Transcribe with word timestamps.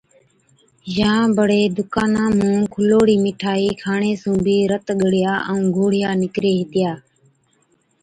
يان 0.97 1.23
بڙي 1.37 1.61
دُڪانا 1.77 2.23
مُون 2.37 2.59
کُلوڙِِ 2.73 3.09
مٺائِي 3.25 3.69
کاڻي 3.83 4.11
سُون 4.21 4.35
بِي 4.45 4.57
رت 4.71 4.87
ڳڙِيا 5.01 5.33
ائُون 5.49 5.63
گوڙهِيا 5.75 6.09
نِڪري 6.23 6.53
هِتِيا۔ 6.59 6.91